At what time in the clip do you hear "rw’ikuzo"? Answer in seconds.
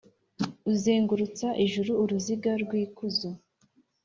2.63-3.29